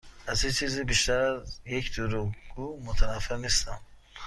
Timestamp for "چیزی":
0.59-0.83